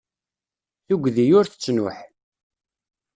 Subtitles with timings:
[0.87, 1.97] Tuggdi ur tettnuḥ.